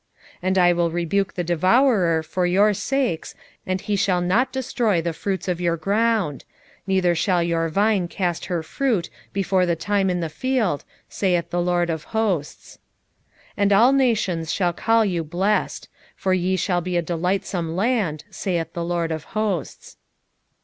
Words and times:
3:11 0.37 0.37
And 0.41 0.57
I 0.57 0.73
will 0.73 0.89
rebuke 0.89 1.33
the 1.35 1.43
devourer 1.43 2.23
for 2.23 2.47
your 2.47 2.73
sakes, 2.73 3.35
and 3.67 3.79
he 3.81 3.95
shall 3.95 4.19
not 4.19 4.51
destroy 4.51 4.99
the 4.99 5.13
fruits 5.13 5.47
of 5.47 5.61
your 5.61 5.77
ground; 5.77 6.43
neither 6.87 7.13
shall 7.13 7.43
your 7.43 7.69
vine 7.69 8.07
cast 8.07 8.45
her 8.45 8.63
fruit 8.63 9.11
before 9.31 9.67
the 9.67 9.75
time 9.75 10.09
in 10.09 10.19
the 10.19 10.27
field, 10.27 10.85
saith 11.07 11.51
the 11.51 11.61
LORD 11.61 11.91
of 11.91 12.05
hosts. 12.17 12.79
3:12 13.49 13.53
And 13.57 13.73
all 13.73 13.93
nations 13.93 14.51
shall 14.51 14.73
call 14.73 15.05
you 15.05 15.23
blessed: 15.23 15.87
for 16.15 16.33
ye 16.33 16.55
shall 16.55 16.81
be 16.81 16.97
a 16.97 17.03
delightsome 17.03 17.75
land, 17.75 18.23
saith 18.31 18.73
the 18.73 18.83
LORD 18.83 19.11
of 19.11 19.23
hosts. 19.37 19.97